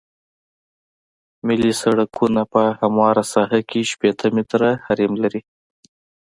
[1.47, 5.41] ملي سرکونه په همواره ساحه کې شپیته متره حریم لري